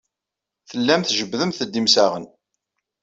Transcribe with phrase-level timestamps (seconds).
[0.69, 2.25] Tellamt tjebbdemt-d imsaɣen.